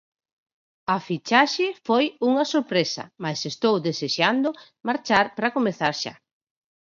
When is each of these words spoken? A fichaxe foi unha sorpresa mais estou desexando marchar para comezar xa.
A 0.95 0.97
fichaxe 1.07 1.67
foi 1.87 2.05
unha 2.29 2.43
sorpresa 2.53 3.03
mais 3.23 3.39
estou 3.51 3.73
desexando 3.87 4.49
marchar 4.87 5.25
para 5.35 5.53
comezar 5.57 5.93
xa. 6.01 6.13